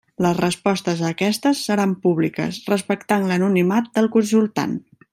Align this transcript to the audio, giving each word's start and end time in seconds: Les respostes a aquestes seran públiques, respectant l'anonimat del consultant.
Les 0.25 0.37
respostes 0.37 1.03
a 1.03 1.11
aquestes 1.15 1.61
seran 1.69 1.93
públiques, 2.07 2.59
respectant 2.73 3.31
l'anonimat 3.33 3.93
del 3.99 4.13
consultant. 4.19 4.79